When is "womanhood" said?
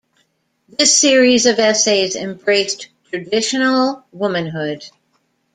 4.11-4.83